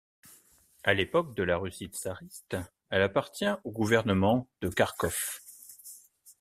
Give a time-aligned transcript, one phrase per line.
[0.83, 2.57] À l'époque de la Russie tsariste,
[2.89, 5.39] elle appartient au gouvernement de Kharkov.